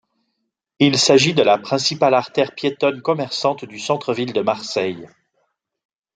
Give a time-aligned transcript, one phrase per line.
[0.79, 5.07] Il s'agit de la principale artère piétonne commerçante du centre-ville de Marseille.